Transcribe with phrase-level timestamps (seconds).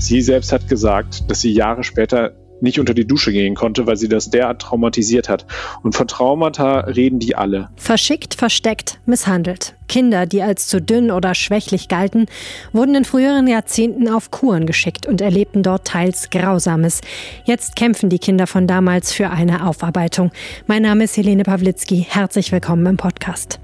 [0.00, 2.32] Sie selbst hat gesagt, dass sie Jahre später
[2.62, 5.46] nicht unter die Dusche gehen konnte, weil sie das derart traumatisiert hat.
[5.82, 7.68] Und von Traumata reden die alle.
[7.76, 9.74] Verschickt, versteckt, misshandelt.
[9.88, 12.26] Kinder, die als zu dünn oder schwächlich galten,
[12.72, 17.02] wurden in früheren Jahrzehnten auf Kuren geschickt und erlebten dort teils Grausames.
[17.44, 20.30] Jetzt kämpfen die Kinder von damals für eine Aufarbeitung.
[20.66, 22.06] Mein Name ist Helene Pawlitzki.
[22.08, 23.60] Herzlich willkommen im Podcast.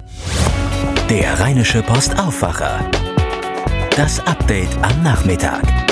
[1.08, 2.90] Der Rheinische Post Aufwacher.
[3.96, 5.85] Das Update am Nachmittag.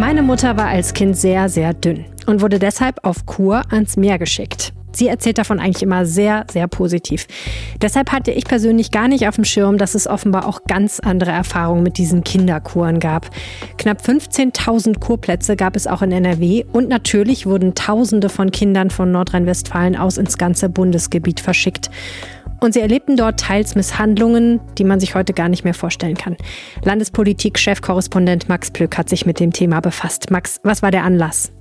[0.00, 4.18] Meine Mutter war als Kind sehr, sehr dünn und wurde deshalb auf Kur ans Meer
[4.18, 4.72] geschickt.
[4.94, 7.26] Sie erzählt davon eigentlich immer sehr, sehr positiv.
[7.80, 11.30] Deshalb hatte ich persönlich gar nicht auf dem Schirm, dass es offenbar auch ganz andere
[11.30, 13.30] Erfahrungen mit diesen Kinderkuren gab.
[13.78, 19.10] Knapp 15.000 Kurplätze gab es auch in NRW und natürlich wurden Tausende von Kindern von
[19.10, 21.90] Nordrhein-Westfalen aus ins ganze Bundesgebiet verschickt.
[22.62, 26.36] Und sie erlebten dort teils Misshandlungen, die man sich heute gar nicht mehr vorstellen kann.
[26.84, 30.30] Landespolitik-Chefkorrespondent Max Plück hat sich mit dem Thema befasst.
[30.30, 31.52] Max, was war der Anlass?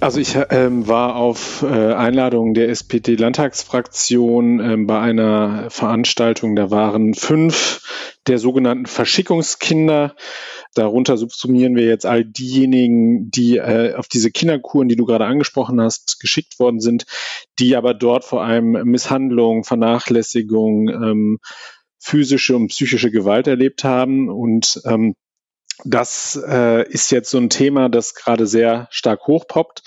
[0.00, 6.56] Also ich ähm, war auf äh, Einladung der SPD-Landtagsfraktion ähm, bei einer Veranstaltung.
[6.56, 7.82] Da waren fünf
[8.26, 10.14] der sogenannten Verschickungskinder
[10.74, 15.80] Darunter subsumieren wir jetzt all diejenigen, die äh, auf diese Kinderkuren, die du gerade angesprochen
[15.80, 17.04] hast, geschickt worden sind,
[17.58, 21.38] die aber dort vor allem Misshandlung, Vernachlässigung, ähm,
[21.98, 25.14] physische und psychische Gewalt erlebt haben und ähm,
[25.84, 29.82] das äh, ist jetzt so ein Thema, das gerade sehr stark hochpoppt.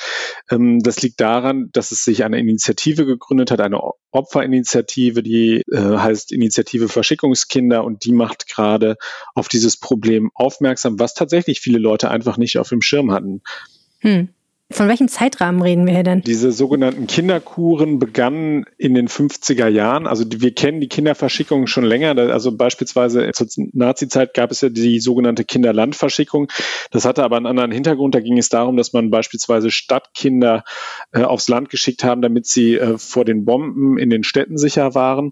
[0.50, 5.78] Ähm, das liegt daran, dass es sich eine Initiative gegründet hat, eine Opferinitiative, die äh,
[5.78, 8.98] heißt Initiative Verschickungskinder und die macht gerade
[9.34, 13.42] auf dieses Problem aufmerksam, was tatsächlich viele Leute einfach nicht auf dem Schirm hatten.
[14.00, 14.30] Hm.
[14.72, 16.22] Von welchem Zeitrahmen reden wir hier denn?
[16.22, 20.08] Diese sogenannten Kinderkuren begannen in den 50er Jahren.
[20.08, 22.18] Also wir kennen die Kinderverschickung schon länger.
[22.18, 26.52] Also beispielsweise zur Nazi-Zeit gab es ja die sogenannte Kinderlandverschickung.
[26.90, 28.16] Das hatte aber einen anderen Hintergrund.
[28.16, 30.64] Da ging es darum, dass man beispielsweise Stadtkinder
[31.12, 34.96] äh, aufs Land geschickt haben, damit sie äh, vor den Bomben in den Städten sicher
[34.96, 35.32] waren.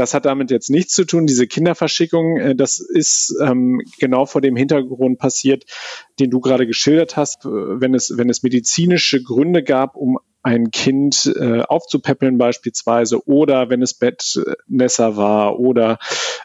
[0.00, 1.26] Das hat damit jetzt nichts zu tun.
[1.26, 5.64] Diese Kinderverschickung, äh, das ist ähm, genau vor dem Hintergrund passiert,
[6.18, 10.70] den du gerade geschildert hast, äh, wenn es, wenn es medizinische Gründe gab, um ein
[10.70, 15.98] Kind äh, aufzupäppeln beispielsweise oder wenn es Bettnässer war oder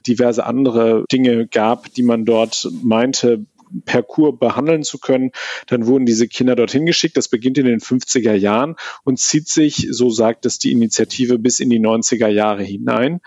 [0.06, 3.46] diverse andere Dinge gab, die man dort meinte,
[3.86, 5.32] per Kur behandeln zu können.
[5.68, 7.18] Dann wurden diese Kinder dorthin geschickt.
[7.18, 11.60] Das beginnt in den 50er Jahren und zieht sich, so sagt es die Initiative, bis
[11.60, 13.22] in die 90er Jahre hinein.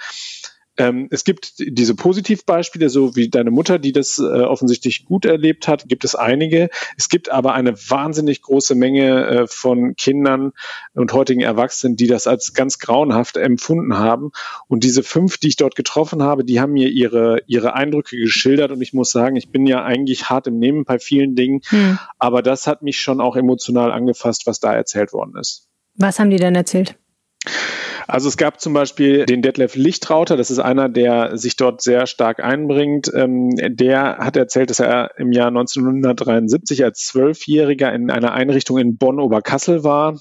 [0.78, 5.66] Ähm, es gibt diese Positivbeispiele, so wie deine Mutter, die das äh, offensichtlich gut erlebt
[5.66, 6.70] hat, gibt es einige.
[6.96, 10.52] Es gibt aber eine wahnsinnig große Menge äh, von Kindern
[10.94, 14.30] und heutigen Erwachsenen, die das als ganz grauenhaft empfunden haben.
[14.68, 18.70] Und diese fünf, die ich dort getroffen habe, die haben mir ihre, ihre Eindrücke geschildert.
[18.70, 21.98] Und ich muss sagen, ich bin ja eigentlich hart im Nehmen bei vielen Dingen, hm.
[22.18, 25.66] aber das hat mich schon auch emotional angefasst, was da erzählt worden ist.
[25.96, 26.96] Was haben die denn erzählt?
[28.10, 32.06] Also es gab zum Beispiel den Detlef Lichtrauter, das ist einer, der sich dort sehr
[32.06, 33.12] stark einbringt.
[33.14, 38.96] Ähm, der hat erzählt, dass er im Jahr 1973 als Zwölfjähriger in einer Einrichtung in
[38.96, 40.18] Bonn-Oberkassel war.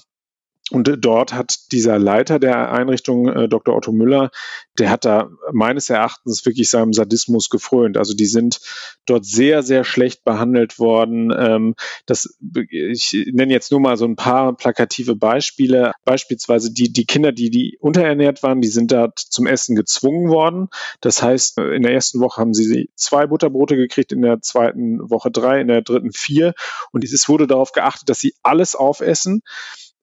[0.70, 3.74] Und dort hat dieser Leiter der Einrichtung, äh, Dr.
[3.74, 4.30] Otto Müller,
[4.78, 7.96] der hat da meines Erachtens wirklich seinem Sadismus gefrönt.
[7.96, 8.60] Also die sind
[9.06, 11.32] dort sehr, sehr schlecht behandelt worden.
[11.36, 11.74] Ähm,
[12.06, 12.36] das,
[12.70, 15.92] ich nenne jetzt nur mal so ein paar plakative Beispiele.
[16.04, 20.68] Beispielsweise die, die Kinder, die, die unterernährt waren, die sind dort zum Essen gezwungen worden.
[21.00, 25.30] Das heißt, in der ersten Woche haben sie zwei Butterbrote gekriegt, in der zweiten Woche
[25.30, 26.52] drei, in der dritten vier.
[26.92, 29.40] Und es wurde darauf geachtet, dass sie alles aufessen.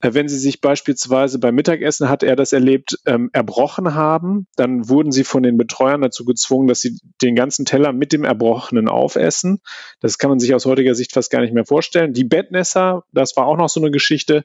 [0.05, 4.87] Äh, wenn Sie sich beispielsweise beim Mittagessen, hat er das erlebt, ähm, erbrochen haben, dann
[4.87, 8.87] wurden Sie von den Betreuern dazu gezwungen, dass Sie den ganzen Teller mit dem Erbrochenen
[8.87, 9.61] aufessen.
[9.99, 12.13] Das kann man sich aus heutiger Sicht fast gar nicht mehr vorstellen.
[12.13, 14.43] Die Bettnässer, das war auch noch so eine Geschichte.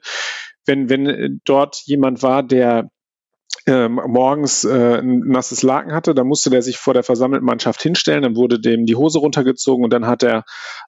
[0.65, 2.89] Wenn, wenn äh, dort jemand war, der
[3.67, 7.81] ähm, morgens äh, ein nasses Laken hatte, dann musste der sich vor der versammelten Mannschaft
[7.81, 10.45] hinstellen, dann wurde dem die Hose runtergezogen und dann hat er,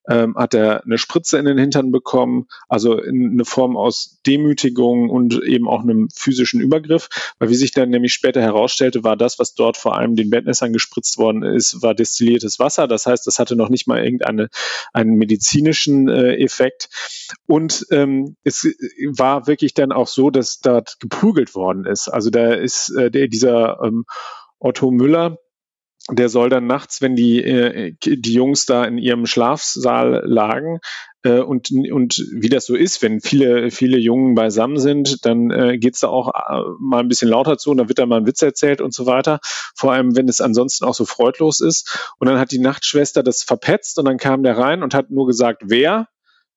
[0.09, 5.09] ähm, hat er eine Spritze in den Hintern bekommen, also in eine Form aus Demütigung
[5.09, 9.37] und eben auch einem physischen Übergriff, weil wie sich dann nämlich später herausstellte, war das,
[9.37, 13.37] was dort vor allem den Bettnässern gespritzt worden ist, war destilliertes Wasser, das heißt, das
[13.37, 14.49] hatte noch nicht mal irgendeinen
[14.93, 16.89] einen medizinischen äh, Effekt.
[17.45, 18.67] Und ähm, es
[19.15, 23.27] war wirklich dann auch so, dass dort geprügelt worden ist, also da ist äh, der,
[23.27, 24.05] dieser ähm,
[24.59, 25.37] Otto Müller,
[26.11, 30.79] der soll dann nachts, wenn die, äh, die Jungs da in ihrem Schlafsaal lagen,
[31.25, 35.77] Äh, und, und wie das so ist, wenn viele, viele Jungen beisammen sind, dann äh,
[35.77, 38.27] geht's da auch äh, mal ein bisschen lauter zu und dann wird da mal ein
[38.27, 39.39] Witz erzählt und so weiter.
[39.75, 42.13] Vor allem, wenn es ansonsten auch so freudlos ist.
[42.19, 45.25] Und dann hat die Nachtschwester das verpetzt und dann kam der rein und hat nur
[45.25, 46.07] gesagt, wer?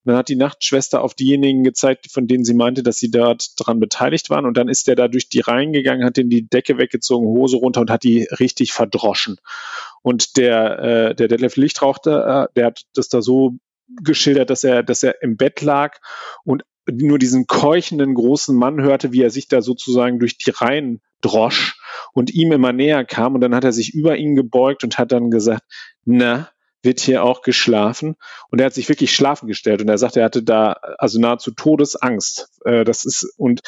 [0.07, 3.81] Dann hat die Nachtschwester auf diejenigen gezeigt, von denen sie meinte, dass sie dort dran
[3.81, 4.47] beteiligt waren.
[4.47, 7.57] Und dann ist der da durch die Reihen gegangen, hat den die Decke weggezogen, Hose
[7.57, 9.39] runter und hat die richtig verdroschen.
[10.03, 13.57] Und der, äh, der Detlef Lichtrauchter, äh, der hat das da so
[14.03, 15.99] geschildert, dass er, dass er im Bett lag
[16.45, 21.01] und nur diesen keuchenden großen Mann hörte, wie er sich da sozusagen durch die Reihen
[21.21, 21.77] drosch
[22.13, 23.35] und ihm immer näher kam.
[23.35, 25.63] Und dann hat er sich über ihn gebeugt und hat dann gesagt,
[26.05, 26.49] na,
[26.87, 28.17] wird hier auch geschlafen.
[28.51, 31.51] Und er hat sich wirklich schlafen gestellt und er sagte, er hatte da also nahezu
[31.51, 32.49] Todesangst.
[32.65, 33.61] Äh, das ist, und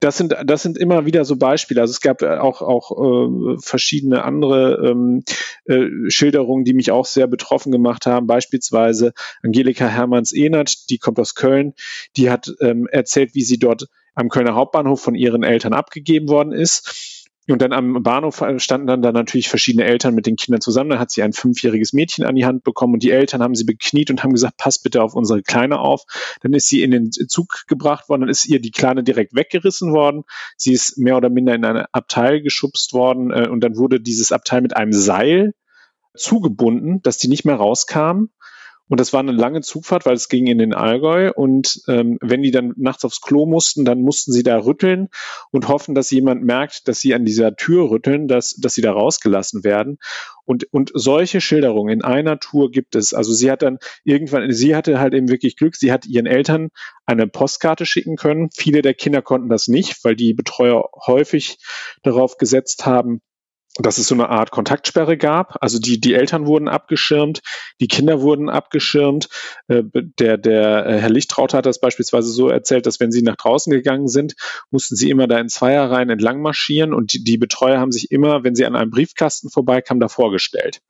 [0.00, 1.80] das sind, das sind immer wieder so Beispiele.
[1.80, 5.22] Also es gab auch, auch äh, verschiedene andere ähm,
[5.64, 8.26] äh, Schilderungen, die mich auch sehr betroffen gemacht haben.
[8.26, 9.12] Beispielsweise
[9.42, 11.74] Angelika Hermanns-Ehnert, die kommt aus Köln,
[12.16, 16.52] die hat ähm, erzählt, wie sie dort am Kölner Hauptbahnhof von ihren Eltern abgegeben worden
[16.52, 17.15] ist
[17.52, 20.90] und dann am Bahnhof standen dann da natürlich verschiedene Eltern mit den Kindern zusammen.
[20.90, 23.64] Dann hat sie ein fünfjähriges Mädchen an die Hand bekommen und die Eltern haben sie
[23.64, 26.02] bekniet und haben gesagt, pass bitte auf unsere Kleine auf.
[26.40, 29.92] Dann ist sie in den Zug gebracht worden, dann ist ihr die Kleine direkt weggerissen
[29.92, 30.24] worden.
[30.56, 34.32] Sie ist mehr oder minder in ein Abteil geschubst worden äh, und dann wurde dieses
[34.32, 35.54] Abteil mit einem Seil
[36.16, 38.28] zugebunden, dass die nicht mehr rauskam.
[38.88, 41.32] Und das war eine lange Zugfahrt, weil es ging in den Allgäu.
[41.32, 45.08] Und ähm, wenn die dann nachts aufs Klo mussten, dann mussten sie da rütteln
[45.50, 48.92] und hoffen, dass jemand merkt, dass sie an dieser Tür rütteln, dass, dass sie da
[48.92, 49.98] rausgelassen werden.
[50.44, 53.12] Und, und solche Schilderungen in einer Tour gibt es.
[53.12, 56.68] Also sie hat dann irgendwann, sie hatte halt eben wirklich Glück, sie hat ihren Eltern
[57.04, 58.50] eine Postkarte schicken können.
[58.54, 61.58] Viele der Kinder konnten das nicht, weil die Betreuer häufig
[62.04, 63.20] darauf gesetzt haben,
[63.78, 65.62] dass es so eine Art Kontaktsperre gab.
[65.62, 67.42] Also die, die Eltern wurden abgeschirmt,
[67.80, 69.28] die Kinder wurden abgeschirmt.
[69.68, 73.36] Äh, der, der äh, Herr Lichtrauter hat das beispielsweise so erzählt, dass wenn sie nach
[73.36, 74.34] draußen gegangen sind,
[74.70, 78.44] mussten sie immer da in Zweierreihen entlang marschieren und die, die Betreuer haben sich immer,
[78.44, 80.80] wenn sie an einem Briefkasten vorbeikamen, da vorgestellt.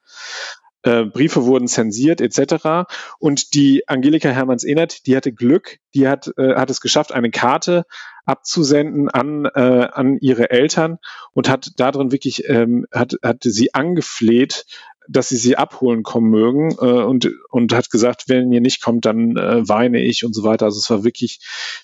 [0.86, 2.88] Äh, Briefe wurden zensiert etc.
[3.18, 7.84] Und die Angelika Hermanns-Ehnert, die hatte Glück, die hat, äh, hat es geschafft, eine Karte
[8.24, 10.98] abzusenden an, äh, an ihre Eltern
[11.32, 14.64] und hat darin wirklich, ähm, hat, hat sie angefleht,
[15.08, 19.04] dass sie sie abholen kommen mögen äh, und, und hat gesagt, wenn ihr nicht kommt,
[19.04, 20.66] dann äh, weine ich und so weiter.
[20.66, 21.40] Also es war wirklich,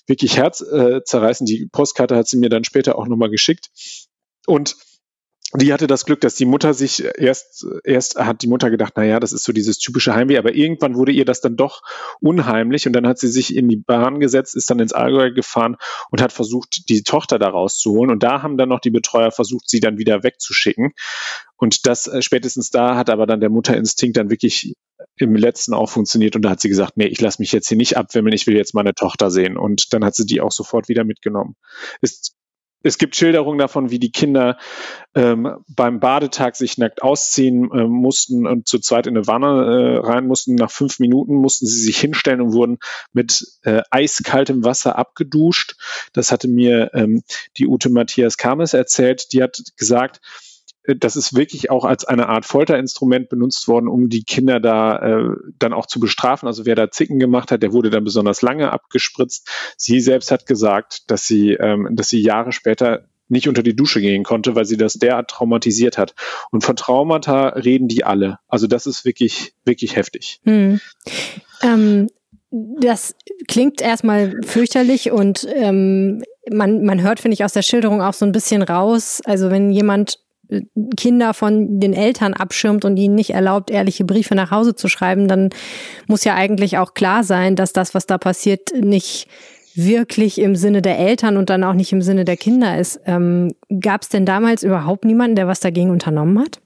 [0.07, 1.49] wirklich herzzerreißend.
[1.49, 3.69] Äh, die Postkarte hat sie mir dann später auch nochmal geschickt.
[4.45, 4.75] Und
[5.55, 9.03] die hatte das Glück, dass die Mutter sich erst, erst hat die Mutter gedacht, na
[9.03, 11.81] ja, das ist so dieses typische Heimweh, aber irgendwann wurde ihr das dann doch
[12.21, 15.77] unheimlich und dann hat sie sich in die Bahn gesetzt, ist dann ins Allgäu gefahren
[16.09, 18.11] und hat versucht, die Tochter da rauszuholen.
[18.11, 20.93] Und da haben dann noch die Betreuer versucht, sie dann wieder wegzuschicken.
[21.55, 24.73] Und das äh, spätestens da hat aber dann der Mutterinstinkt dann wirklich
[25.17, 27.77] im letzten auch funktioniert und da hat sie gesagt, nee, ich lasse mich jetzt hier
[27.77, 29.57] nicht abwimmeln, ich will jetzt meine Tochter sehen.
[29.57, 31.55] Und dann hat sie die auch sofort wieder mitgenommen.
[32.01, 32.35] Ist
[32.83, 34.57] es gibt Schilderungen davon, wie die Kinder
[35.15, 40.05] ähm, beim Badetag sich nackt ausziehen äh, mussten und zu zweit in eine Wanne äh,
[40.05, 40.55] rein mussten.
[40.55, 42.79] Nach fünf Minuten mussten sie sich hinstellen und wurden
[43.13, 45.75] mit äh, eiskaltem Wasser abgeduscht.
[46.11, 47.23] Das hatte mir ähm,
[47.57, 49.31] die Ute Matthias Kames erzählt.
[49.31, 50.19] Die hat gesagt,
[50.85, 55.35] das ist wirklich auch als eine Art Folterinstrument benutzt worden, um die Kinder da äh,
[55.59, 56.47] dann auch zu bestrafen.
[56.47, 59.49] Also wer da Zicken gemacht hat, der wurde dann besonders lange abgespritzt.
[59.77, 64.01] Sie selbst hat gesagt, dass sie, ähm, dass sie Jahre später nicht unter die Dusche
[64.01, 66.13] gehen konnte, weil sie das derart traumatisiert hat.
[66.51, 68.39] Und von Traumata reden die alle.
[68.47, 70.41] Also das ist wirklich, wirklich heftig.
[70.43, 70.81] Hm.
[71.61, 72.09] Ähm,
[72.51, 73.15] das
[73.47, 78.25] klingt erstmal fürchterlich und ähm, man, man hört, finde ich, aus der Schilderung auch so
[78.25, 79.21] ein bisschen raus.
[79.25, 80.19] Also wenn jemand
[80.97, 85.27] Kinder von den Eltern abschirmt und ihnen nicht erlaubt, ehrliche Briefe nach Hause zu schreiben,
[85.27, 85.49] dann
[86.07, 89.27] muss ja eigentlich auch klar sein, dass das, was da passiert, nicht
[89.75, 92.99] wirklich im Sinne der Eltern und dann auch nicht im Sinne der Kinder ist.
[93.05, 96.61] Ähm, Gab es denn damals überhaupt niemanden, der was dagegen unternommen hat?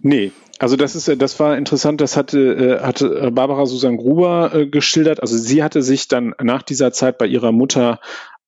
[0.00, 2.00] Nee, also das ist, das war interessant.
[2.00, 5.20] Das hatte, äh, hatte Barbara Susan Gruber äh, geschildert.
[5.20, 7.98] Also sie hatte sich dann nach dieser Zeit bei ihrer Mutter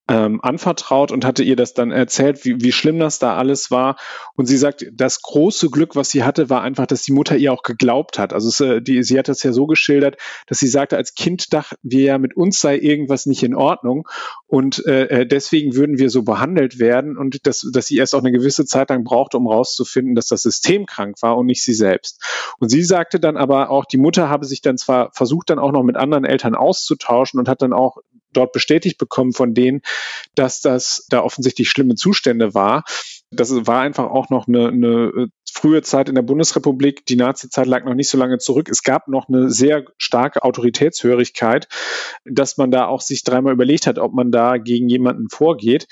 [0.07, 3.97] ähm, anvertraut und hatte ihr das dann erzählt, wie, wie schlimm das da alles war.
[4.35, 7.51] Und sie sagt, das große Glück, was sie hatte, war einfach, dass die Mutter ihr
[7.51, 8.31] auch geglaubt hat.
[8.31, 11.53] Also es, äh, die, sie hat das ja so geschildert, dass sie sagte, als Kind
[11.53, 14.07] dachten wir ja, mit uns sei irgendwas nicht in Ordnung
[14.47, 18.19] und äh, äh deswegen würden wir so behandelt werden und dass, dass sie erst auch
[18.19, 21.73] eine gewisse Zeit lang brauchte, um rauszufinden, dass das System krank war und nicht sie
[21.73, 22.21] selbst.
[22.59, 25.71] Und sie sagte dann aber auch, die Mutter habe sich dann zwar versucht, dann auch
[25.71, 27.97] noch mit anderen Eltern auszutauschen und hat dann auch
[28.35, 29.81] dort bestätigt bekommen von denen,
[30.35, 32.83] dass das da offensichtlich schlimme Zustände war.
[33.31, 37.05] Das war einfach auch noch eine, eine äh, frühe Zeit in der Bundesrepublik.
[37.05, 38.69] Die Nazi-Zeit lag noch nicht so lange zurück.
[38.69, 41.67] Es gab noch eine sehr starke Autoritätshörigkeit,
[42.25, 45.87] dass man da auch sich dreimal überlegt hat, ob man da gegen jemanden vorgeht.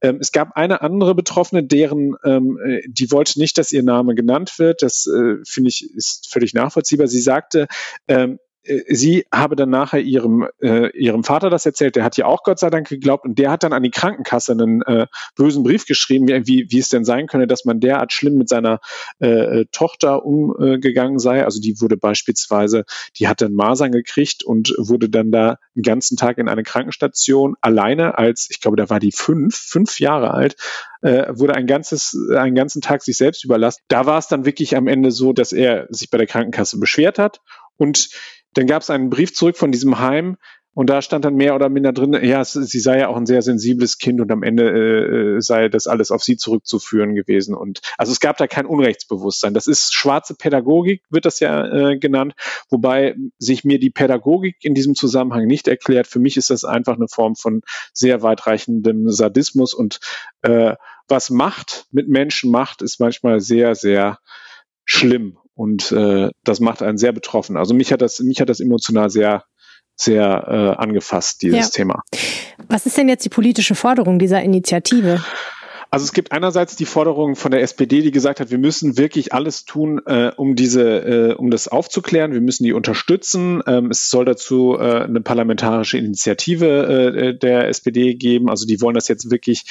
[0.00, 4.14] Ähm, es gab eine andere Betroffene, deren, ähm, äh, die wollte nicht, dass ihr Name
[4.14, 4.82] genannt wird.
[4.82, 7.08] Das äh, finde ich ist völlig nachvollziehbar.
[7.08, 7.66] Sie sagte,
[8.06, 8.47] ähm, äh,
[8.88, 12.58] sie habe dann nachher ihrem, äh, ihrem Vater das erzählt, der hat ja auch Gott
[12.58, 15.06] sei Dank geglaubt und der hat dann an die Krankenkasse einen äh,
[15.36, 18.80] bösen Brief geschrieben, wie, wie es denn sein könne, dass man derart schlimm mit seiner
[19.18, 21.44] äh, Tochter umgegangen sei.
[21.44, 22.84] Also die wurde beispielsweise,
[23.16, 27.56] die hatte einen Masern gekriegt und wurde dann da einen ganzen Tag in eine Krankenstation
[27.60, 30.56] alleine als, ich glaube, da war die fünf, fünf Jahre alt,
[31.00, 33.82] äh, wurde ein ganzes, einen ganzen Tag sich selbst überlassen.
[33.88, 37.18] Da war es dann wirklich am Ende so, dass er sich bei der Krankenkasse beschwert
[37.18, 37.40] hat
[37.76, 38.10] und
[38.54, 40.36] dann gab es einen Brief zurück von diesem Heim
[40.78, 43.42] und da stand dann mehr oder minder drin, ja, sie sei ja auch ein sehr
[43.42, 47.56] sensibles Kind und am Ende äh, sei das alles auf sie zurückzuführen gewesen.
[47.56, 49.54] Und also es gab da kein Unrechtsbewusstsein.
[49.54, 52.34] Das ist schwarze Pädagogik, wird das ja äh, genannt,
[52.70, 56.06] wobei sich mir die Pädagogik in diesem Zusammenhang nicht erklärt.
[56.06, 57.62] Für mich ist das einfach eine Form von
[57.92, 59.98] sehr weitreichendem Sadismus und
[60.42, 60.76] äh,
[61.08, 64.20] was Macht mit Menschen macht, ist manchmal sehr, sehr
[64.84, 67.56] schlimm und äh, das macht einen sehr betroffen.
[67.56, 69.42] Also mich hat das, mich hat das emotional sehr,
[69.96, 71.70] sehr äh, angefasst, dieses ja.
[71.70, 72.02] Thema.
[72.68, 75.20] Was ist denn jetzt die politische Forderung dieser Initiative?
[75.90, 79.32] Also es gibt einerseits die Forderung von der SPD, die gesagt hat, wir müssen wirklich
[79.32, 82.32] alles tun, äh, um diese, äh, um das aufzuklären.
[82.32, 83.62] Wir müssen die unterstützen.
[83.66, 88.50] Ähm, es soll dazu äh, eine parlamentarische Initiative äh, der SPD geben.
[88.50, 89.64] Also die wollen das jetzt wirklich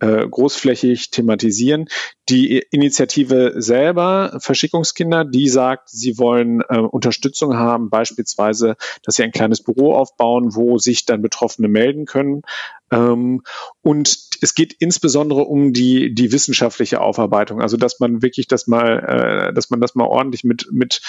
[0.00, 1.88] äh, großflächig thematisieren.
[2.30, 9.32] Die Initiative selber, Verschickungskinder, die sagt, sie wollen äh, Unterstützung haben, beispielsweise, dass sie ein
[9.32, 12.42] kleines Büro aufbauen, wo sich dann Betroffene melden können.
[12.90, 13.42] Ähm,
[13.82, 19.48] und es geht insbesondere um die, die wissenschaftliche Aufarbeitung, also dass man wirklich das mal,
[19.50, 21.00] äh, dass man das mal ordentlich mit, mit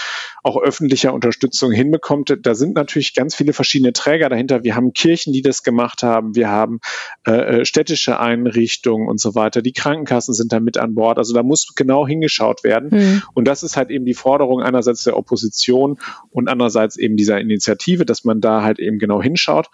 [0.44, 2.38] auch öffentlicher Unterstützung hinbekommt.
[2.42, 4.64] Da sind natürlich ganz viele verschiedene Träger dahinter.
[4.64, 6.80] Wir haben Kirchen, die das gemacht haben, wir haben
[7.28, 9.62] äh, äh städtische Einrichtungen und so weiter.
[9.62, 11.18] Die Krankenkassen sind da mit an Bord.
[11.18, 12.90] Also da muss genau hingeschaut werden.
[12.92, 13.24] Mhm.
[13.34, 16.00] Und das ist halt eben die Forderung einerseits der Opposition
[16.32, 19.68] und andererseits eben dieser Initiative, dass man da halt eben genau hinschaut.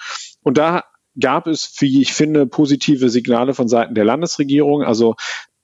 [0.43, 0.83] Und da
[1.19, 4.83] gab es, wie ich finde, positive Signale von Seiten der Landesregierung.
[4.83, 5.15] Also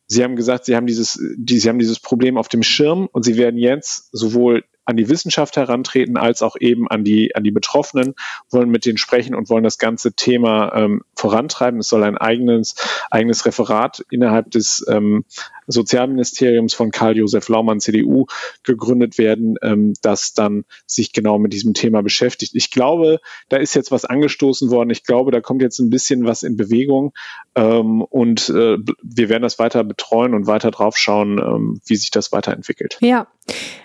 [0.08, 3.24] Sie haben gesagt, Sie haben dieses, die, Sie haben dieses Problem auf dem Schirm und
[3.24, 7.52] Sie werden jetzt sowohl an die Wissenschaft herantreten, als auch eben an die, an die
[7.52, 8.16] Betroffenen,
[8.50, 11.80] wollen mit denen sprechen und wollen das ganze Thema ähm, vorantreiben.
[11.80, 12.76] Es soll ein eigenes,
[13.10, 15.24] eigenes Referat innerhalb des ähm,
[15.72, 18.26] Sozialministeriums von Karl-Josef Laumann, CDU,
[18.64, 22.56] gegründet werden, ähm, das dann sich genau mit diesem Thema beschäftigt.
[22.56, 24.90] Ich glaube, da ist jetzt was angestoßen worden.
[24.90, 27.14] Ich glaube, da kommt jetzt ein bisschen was in Bewegung
[27.56, 32.32] ähm, und äh, wir werden das weiter betreuen und weiter draufschauen, ähm, wie sich das
[32.32, 32.98] weiterentwickelt.
[33.02, 33.28] Ja,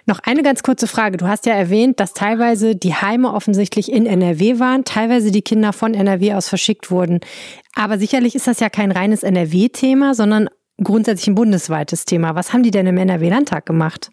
[0.07, 1.17] noch eine ganz kurze Frage.
[1.17, 5.73] Du hast ja erwähnt, dass teilweise die Heime offensichtlich in NRW waren, teilweise die Kinder
[5.73, 7.21] von NRW aus verschickt wurden.
[7.75, 10.49] Aber sicherlich ist das ja kein reines NRW-Thema, sondern
[10.83, 12.35] grundsätzlich ein bundesweites Thema.
[12.35, 14.11] Was haben die denn im NRW-Landtag gemacht?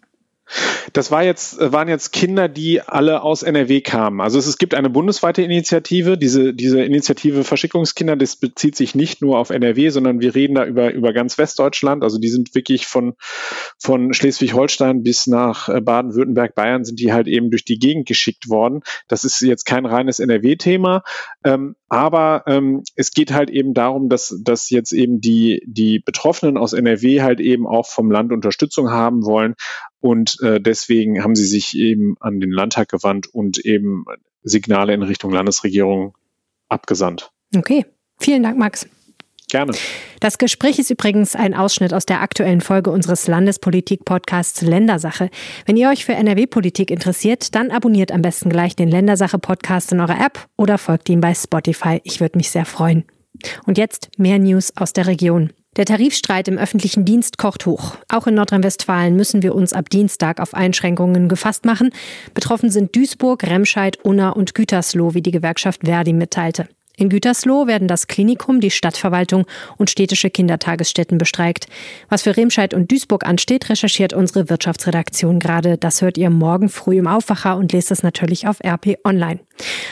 [0.92, 4.20] Das war jetzt, äh, waren jetzt Kinder, die alle aus NRW kamen.
[4.20, 6.18] Also es, es, gibt eine bundesweite Initiative.
[6.18, 10.64] Diese, diese Initiative Verschickungskinder, das bezieht sich nicht nur auf NRW, sondern wir reden da
[10.66, 12.02] über, über ganz Westdeutschland.
[12.02, 13.14] Also die sind wirklich von,
[13.78, 18.48] von Schleswig-Holstein bis nach äh, Baden-Württemberg, Bayern sind die halt eben durch die Gegend geschickt
[18.48, 18.82] worden.
[19.08, 21.02] Das ist jetzt kein reines NRW-Thema.
[21.42, 26.56] Ähm, aber ähm, es geht halt eben darum, dass, dass jetzt eben die, die Betroffenen
[26.56, 29.54] aus NRW halt eben auch vom Land Unterstützung haben wollen.
[30.04, 34.04] Und äh, deswegen haben sie sich eben an den Landtag gewandt und eben
[34.42, 36.14] Signale in Richtung Landesregierung
[36.68, 37.30] abgesandt.
[37.56, 37.86] Okay,
[38.20, 38.86] vielen Dank, Max.
[39.48, 39.72] Gerne.
[40.20, 45.30] Das Gespräch ist übrigens ein Ausschnitt aus der aktuellen Folge unseres Landespolitik-Podcasts Ländersache.
[45.64, 50.22] Wenn ihr euch für NRW-Politik interessiert, dann abonniert am besten gleich den Ländersache-Podcast in eurer
[50.22, 52.02] App oder folgt ihm bei Spotify.
[52.04, 53.04] Ich würde mich sehr freuen.
[53.64, 55.50] Und jetzt mehr News aus der Region.
[55.76, 57.96] Der Tarifstreit im öffentlichen Dienst kocht hoch.
[58.08, 61.90] Auch in Nordrhein-Westfalen müssen wir uns ab Dienstag auf Einschränkungen gefasst machen.
[62.32, 66.68] Betroffen sind Duisburg, Remscheid, Unna und Gütersloh, wie die Gewerkschaft Verdi mitteilte.
[66.96, 69.46] In Gütersloh werden das Klinikum, die Stadtverwaltung
[69.78, 71.66] und städtische Kindertagesstätten bestreikt.
[72.08, 75.76] Was für Remscheid und Duisburg ansteht, recherchiert unsere Wirtschaftsredaktion gerade.
[75.76, 79.40] Das hört ihr morgen früh im Aufwacher und lest es natürlich auf RP Online.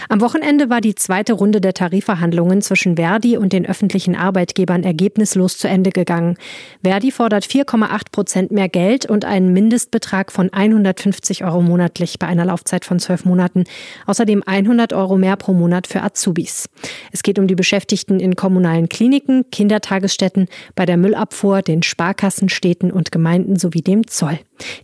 [0.09, 5.59] Am Wochenende war die zweite Runde der Tarifverhandlungen zwischen Verdi und den öffentlichen Arbeitgebern ergebnislos
[5.59, 6.37] zu Ende gegangen.
[6.83, 12.45] Verdi fordert 4,8 Prozent mehr Geld und einen Mindestbetrag von 150 Euro monatlich bei einer
[12.45, 13.65] Laufzeit von zwölf Monaten.
[14.07, 16.69] Außerdem 100 Euro mehr pro Monat für Azubis.
[17.13, 22.91] Es geht um die Beschäftigten in kommunalen Kliniken, Kindertagesstätten, bei der Müllabfuhr, den Sparkassen, Städten
[22.91, 24.39] und Gemeinden sowie dem Zoll.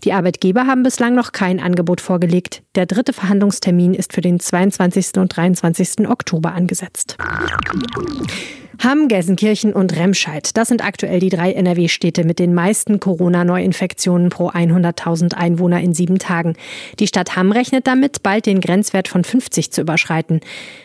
[0.04, 2.62] Die Arbeitgeber haben bislang noch kein Angebot vorgelegt.
[2.75, 5.18] Der dritte Verhandlungstermin ist für den 22.
[5.18, 6.08] und 23.
[6.08, 7.16] Oktober angesetzt.
[8.80, 10.56] Hamm, Gelsenkirchen und Remscheid.
[10.56, 16.20] Das sind aktuell die drei NRW-Städte mit den meisten Corona-Neuinfektionen pro 100.000 Einwohner in sieben
[16.20, 16.54] Tagen.
[17.00, 20.40] Die Stadt Hamm rechnet damit, bald den Grenzwert von 50 zu überschreiten.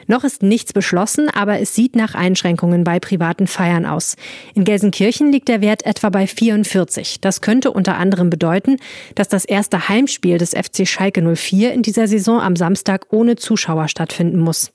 [0.08, 4.16] Noch ist nichts beschlossen, aber es sieht nach Einschränkungen bei privaten Feiern aus.
[4.56, 7.22] In Gelsenkirchen liegt der Wert etwa bei 44.
[7.22, 8.78] Das könnte unter anderem bedeuten,
[9.14, 13.88] dass das erste Heimspiel des FC Schalke 04 in dieser Saison am Samstag ohne Zuschauer
[13.88, 14.72] stattfinden muss.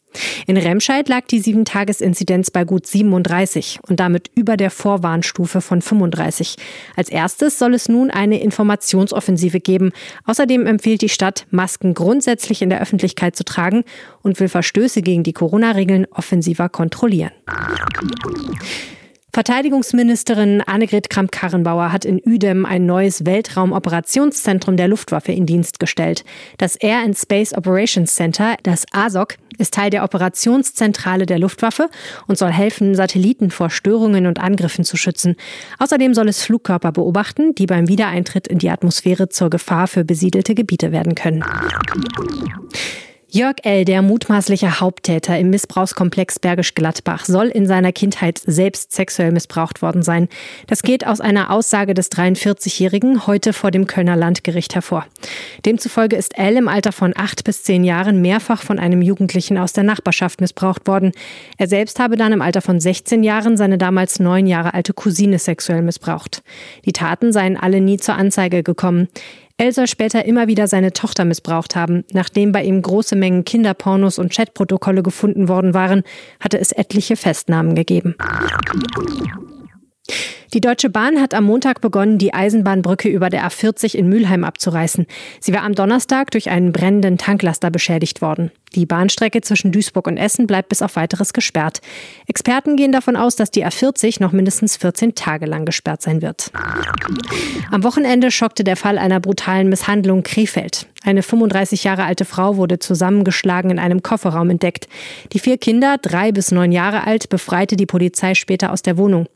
[0.46, 6.56] In Remscheid lag die 7-Tages-Inzidenz bei gut 37 und damit über der Vorwarnstufe von 35.
[6.96, 9.92] Als erstes soll es nun eine Informationsoffensive geben.
[10.24, 13.84] Außerdem empfiehlt die Stadt, Masken grundsätzlich in der Öffentlichkeit zu tragen
[14.22, 17.32] und will Verstöße gegen die Corona-Regeln offensiver kontrollieren.
[19.38, 26.24] Verteidigungsministerin Annegret Kramp-Karrenbauer hat in Uedem ein neues Weltraumoperationszentrum der Luftwaffe in Dienst gestellt.
[26.56, 31.88] Das Air and Space Operations Center, das ASOC, ist Teil der Operationszentrale der Luftwaffe
[32.26, 35.36] und soll helfen, Satelliten vor Störungen und Angriffen zu schützen.
[35.78, 40.54] Außerdem soll es Flugkörper beobachten, die beim Wiedereintritt in die Atmosphäre zur Gefahr für besiedelte
[40.54, 41.44] Gebiete werden können.
[43.30, 49.32] Jörg L., der mutmaßliche Haupttäter im Missbrauchskomplex Bergisch Gladbach, soll in seiner Kindheit selbst sexuell
[49.32, 50.28] missbraucht worden sein.
[50.66, 55.04] Das geht aus einer Aussage des 43-Jährigen heute vor dem Kölner Landgericht hervor.
[55.66, 56.56] Demzufolge ist L.
[56.56, 60.86] im Alter von acht bis zehn Jahren mehrfach von einem Jugendlichen aus der Nachbarschaft missbraucht
[60.86, 61.12] worden.
[61.58, 65.38] Er selbst habe dann im Alter von 16 Jahren seine damals neun Jahre alte Cousine
[65.38, 66.42] sexuell missbraucht.
[66.86, 69.08] Die Taten seien alle nie zur Anzeige gekommen.
[69.60, 72.04] El soll später immer wieder seine Tochter missbraucht haben.
[72.12, 76.04] Nachdem bei ihm große Mengen Kinderpornos und Chatprotokolle gefunden worden waren,
[76.38, 78.14] hatte es etliche Festnahmen gegeben.
[80.54, 85.06] Die Deutsche Bahn hat am Montag begonnen, die Eisenbahnbrücke über der A40 in Mülheim abzureißen.
[85.40, 88.50] Sie war am Donnerstag durch einen brennenden Tanklaster beschädigt worden.
[88.74, 91.80] Die Bahnstrecke zwischen Duisburg und Essen bleibt bis auf weiteres gesperrt.
[92.26, 96.50] Experten gehen davon aus, dass die A40 noch mindestens 14 Tage lang gesperrt sein wird.
[97.70, 100.86] Am Wochenende schockte der Fall einer brutalen Misshandlung Krefeld.
[101.08, 104.88] Eine 35 Jahre alte Frau wurde zusammengeschlagen in einem Kofferraum entdeckt.
[105.32, 109.26] Die vier Kinder, drei bis neun Jahre alt, befreite die Polizei später aus der Wohnung.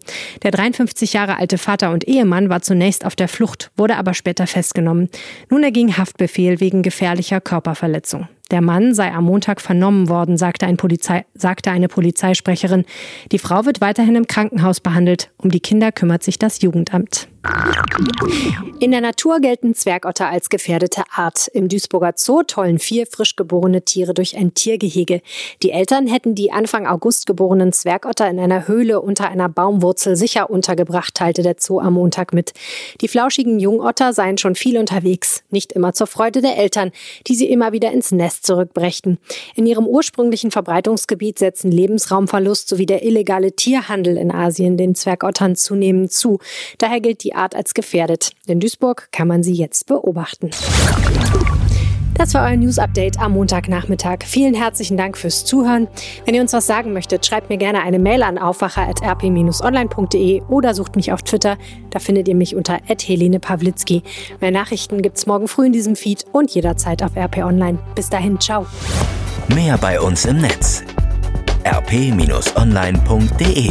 [0.42, 4.46] Der 53 Jahre alte Vater und Ehemann war zunächst auf der Flucht, wurde aber später
[4.46, 5.08] festgenommen.
[5.48, 8.28] Nun erging Haftbefehl wegen gefährlicher Körperverletzung.
[8.50, 12.84] Der Mann sei am Montag vernommen worden, sagte, ein Polizei, sagte eine Polizeisprecherin.
[13.32, 15.30] Die Frau wird weiterhin im Krankenhaus behandelt.
[15.38, 17.28] Um die Kinder kümmert sich das Jugendamt.
[18.78, 21.48] In der Natur gelten Zwergotter als gefährdete Art.
[21.48, 25.22] Im Duisburger Zoo tollen vier frisch geborene Tiere durch ein Tiergehege.
[25.62, 30.50] Die Eltern hätten die Anfang August geborenen Zwergotter in einer Höhle unter einer Baumwurzel sicher
[30.50, 32.52] untergebracht, teilte der Zoo am Montag mit.
[33.00, 36.92] Die flauschigen Jungotter seien schon viel unterwegs, nicht immer zur Freude der Eltern,
[37.26, 39.18] die sie immer wieder ins Nest zurückbrächten.
[39.54, 46.12] In ihrem ursprünglichen Verbreitungsgebiet setzen Lebensraumverlust sowie der illegale Tierhandel in Asien den Zwergottern zunehmend
[46.12, 46.38] zu.
[46.78, 48.32] Daher gilt die die Art als gefährdet.
[48.46, 50.50] In Duisburg kann man sie jetzt beobachten.
[52.14, 54.18] Das war euer News Update am Montagnachmittag.
[54.26, 55.88] Vielen herzlichen Dank fürs Zuhören.
[56.26, 60.94] Wenn ihr uns was sagen möchtet, schreibt mir gerne eine Mail an aufwacher.rp-online.de oder sucht
[60.94, 61.56] mich auf Twitter.
[61.88, 64.02] Da findet ihr mich unter Helene Pawlitzki.
[64.40, 67.78] Mehr Nachrichten gibt's morgen früh in diesem Feed und jederzeit auf RP Online.
[67.94, 68.66] Bis dahin, ciao.
[69.54, 70.84] Mehr bei uns im Netz
[71.64, 73.70] rp-online.de